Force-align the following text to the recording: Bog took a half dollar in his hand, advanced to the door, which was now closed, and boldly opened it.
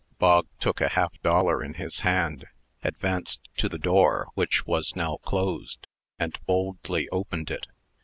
Bog 0.17 0.47
took 0.59 0.81
a 0.81 0.89
half 0.89 1.21
dollar 1.21 1.63
in 1.63 1.75
his 1.75 1.99
hand, 1.99 2.45
advanced 2.81 3.39
to 3.57 3.69
the 3.69 3.77
door, 3.77 4.29
which 4.33 4.65
was 4.65 4.95
now 4.95 5.17
closed, 5.17 5.85
and 6.17 6.39
boldly 6.47 7.07
opened 7.09 7.51
it. 7.51 7.67